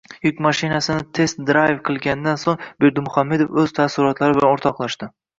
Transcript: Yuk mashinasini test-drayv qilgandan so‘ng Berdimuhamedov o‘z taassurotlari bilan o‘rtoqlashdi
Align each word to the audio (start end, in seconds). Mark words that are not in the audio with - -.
Yuk 0.27 0.37
mashinasini 0.43 1.01
test-drayv 1.17 1.75
qilgandan 1.89 2.39
so‘ng 2.43 2.63
Berdimuhamedov 2.85 3.59
o‘z 3.65 3.75
taassurotlari 3.81 4.37
bilan 4.39 4.55
o‘rtoqlashdi 4.55 5.11